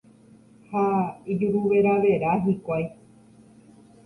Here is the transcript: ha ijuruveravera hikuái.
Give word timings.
ha 0.69 0.85
ijuruveravera 1.31 2.29
hikuái. 2.43 2.85